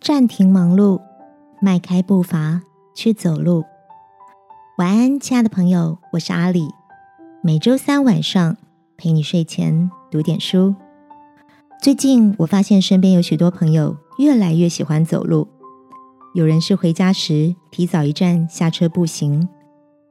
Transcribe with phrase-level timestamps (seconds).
[0.00, 0.98] 暂停忙碌，
[1.60, 2.62] 迈开步伐
[2.94, 3.62] 去走路。
[4.78, 6.70] 晚安，亲爱的朋友，我是阿里。
[7.42, 8.56] 每周三晚上
[8.96, 10.74] 陪你睡前读点书。
[11.82, 15.46] 最近我发现身边有许多朋友越来越喜欢走路，
[16.32, 19.46] 有人是回家时提早一站下车步行，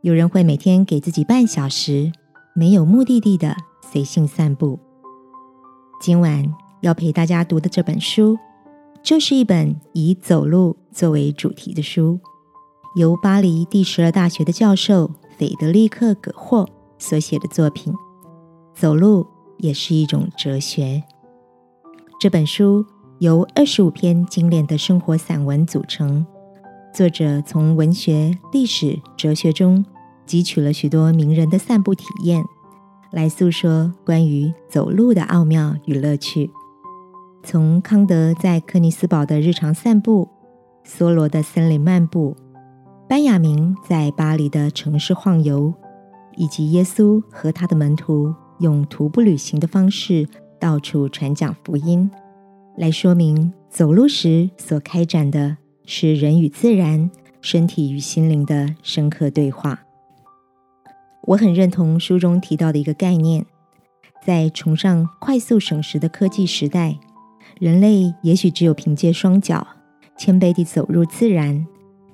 [0.00, 2.10] 有人会每天给自己半小时
[2.54, 3.54] 没有目的地的
[3.92, 4.80] 随性散步。
[6.00, 8.38] 今晚要陪大家读的这本书。
[9.04, 12.18] 这是一本以走路作为主题的书，
[12.96, 16.66] 由巴黎第十二大学的教授斐德利克·葛霍
[16.98, 17.92] 所写的作品。
[18.74, 19.26] 走路
[19.58, 21.02] 也是一种哲学。
[22.18, 22.82] 这本书
[23.18, 26.24] 由二十五篇精炼的生活散文组成，
[26.94, 29.84] 作者从文学、历史、哲学中
[30.26, 32.42] 汲取了许多名人的散步体验，
[33.12, 36.50] 来诉说关于走路的奥妙与乐趣。
[37.46, 40.26] 从康德在克尼斯堡的日常散步，
[40.82, 42.34] 梭罗的森林漫步，
[43.06, 45.72] 班雅明在巴黎的城市晃游，
[46.36, 50.26] 以及耶稣和他的门徒用徒步旅行的方式
[50.58, 52.10] 到处传讲福音，
[52.78, 57.10] 来说明走路时所开展的是人与自然、
[57.42, 59.80] 身体与心灵的深刻对话。
[61.26, 63.44] 我很认同书中提到的一个概念，
[64.24, 66.98] 在崇尚快速省时的科技时代。
[67.58, 69.66] 人类也许只有凭借双脚，
[70.16, 71.66] 谦卑地走入自然，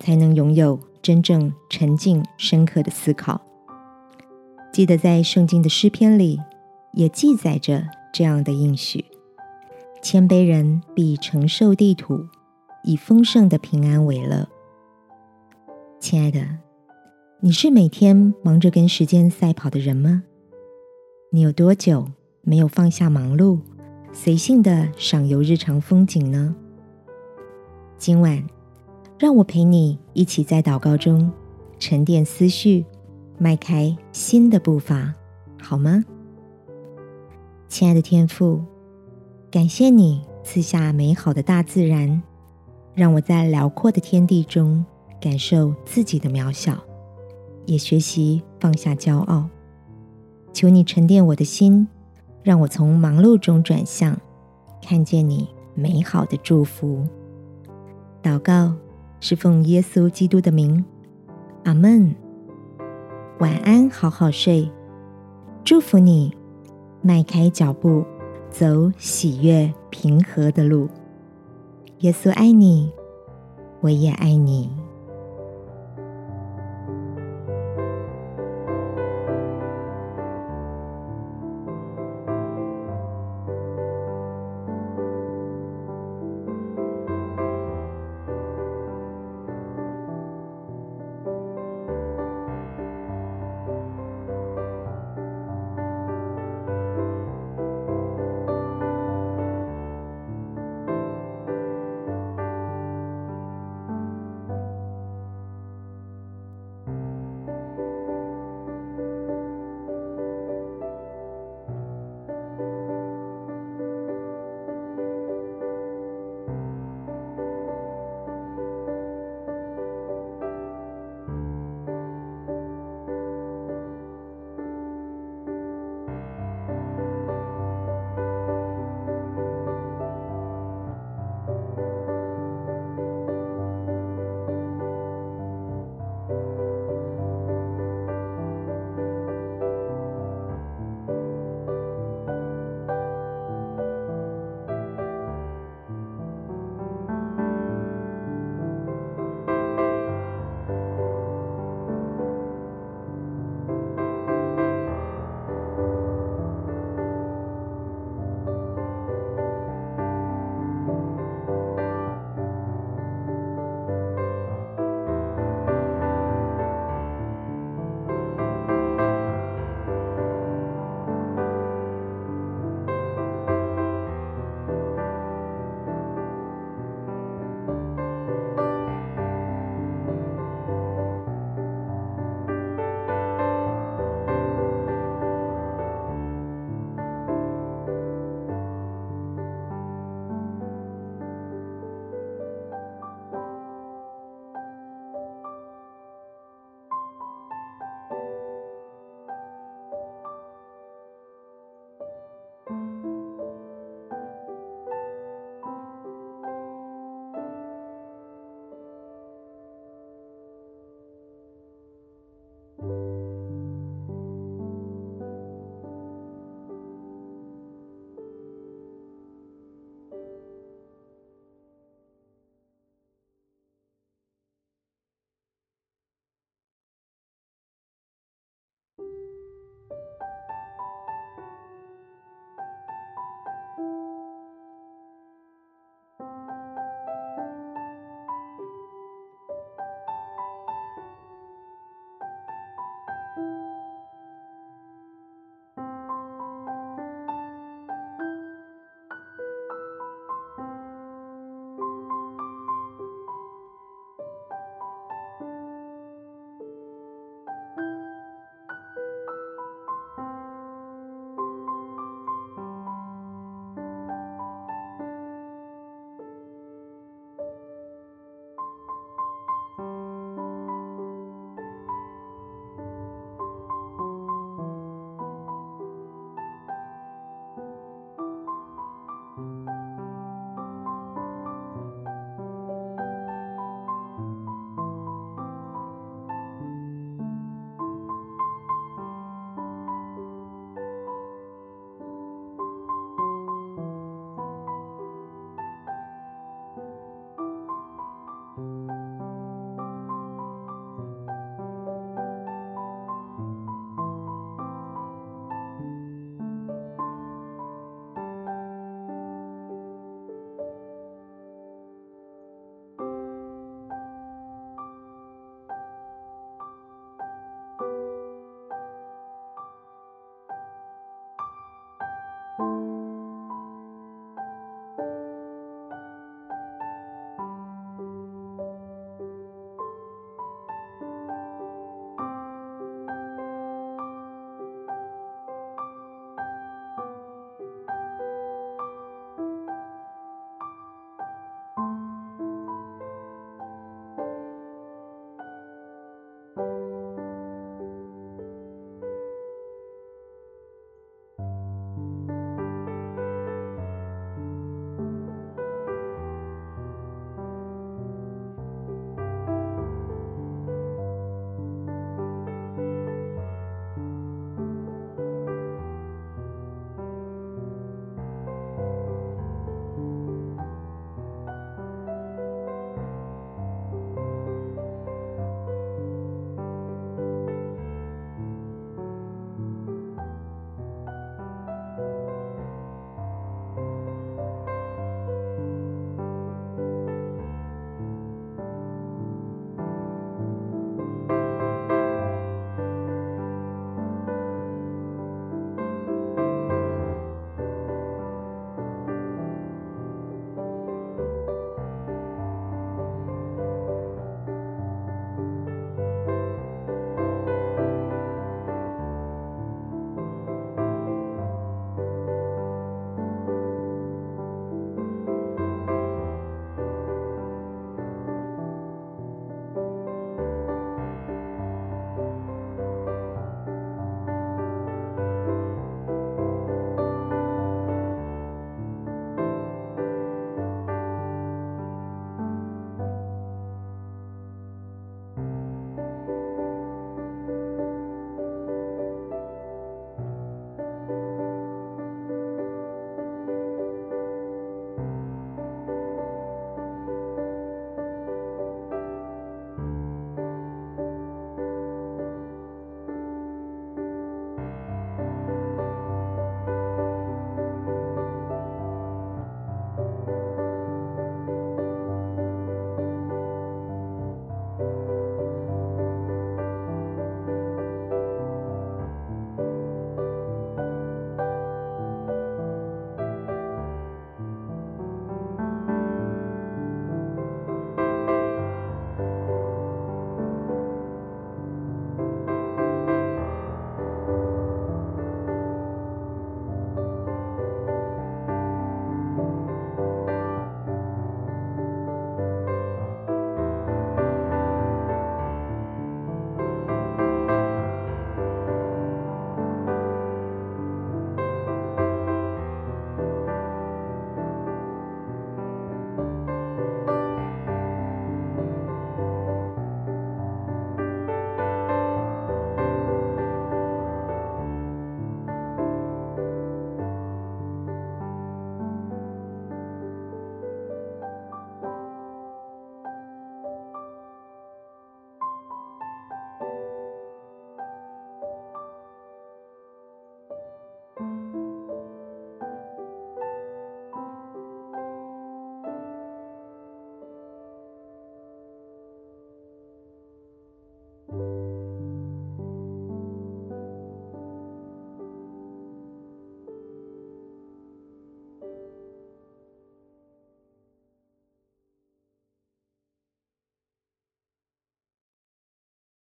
[0.00, 3.40] 才能拥有真正沉静深刻的思考。
[4.72, 6.40] 记得在圣经的诗篇里，
[6.92, 9.04] 也记载着这样的应许：
[10.02, 12.26] 谦卑人必承受地土，
[12.82, 14.48] 以丰盛的平安为乐。
[16.00, 16.44] 亲爱的，
[17.40, 20.24] 你是每天忙着跟时间赛跑的人吗？
[21.30, 22.10] 你有多久
[22.42, 23.60] 没有放下忙碌？
[24.12, 26.54] 随性的赏游日常风景呢？
[27.98, 28.42] 今晚，
[29.18, 31.30] 让我陪你一起在祷告中
[31.78, 32.84] 沉淀思绪，
[33.38, 35.14] 迈开新的步伐，
[35.60, 36.04] 好吗？
[37.68, 38.62] 亲爱的天父，
[39.50, 42.22] 感谢你赐下美好的大自然，
[42.94, 44.84] 让我在辽阔的天地中
[45.20, 46.82] 感受自己的渺小，
[47.66, 49.48] 也学习放下骄傲。
[50.52, 51.86] 求你沉淀我的心。
[52.48, 54.18] 让我从忙碌中转向，
[54.82, 57.06] 看见你美好的祝福。
[58.22, 58.72] 祷告
[59.20, 60.82] 是奉耶稣基督的名，
[61.64, 62.14] 阿门。
[63.38, 64.72] 晚安，好好睡。
[65.62, 66.34] 祝福你，
[67.02, 68.02] 迈开脚步，
[68.50, 70.88] 走喜悦平和的路。
[71.98, 72.90] 耶稣爱你，
[73.82, 74.70] 我也爱你。